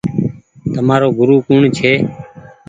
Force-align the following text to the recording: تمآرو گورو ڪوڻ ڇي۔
تمآرو 0.73 1.07
گورو 1.17 1.35
ڪوڻ 1.45 1.61
ڇي۔ 1.77 1.91